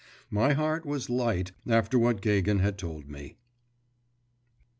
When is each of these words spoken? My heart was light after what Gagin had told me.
My 0.31 0.53
heart 0.53 0.83
was 0.83 1.11
light 1.11 1.51
after 1.67 1.99
what 1.99 2.21
Gagin 2.21 2.57
had 2.57 2.75
told 2.79 3.07
me. 3.07 3.35